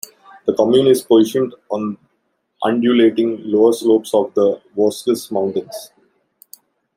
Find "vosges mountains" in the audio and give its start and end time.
4.75-5.91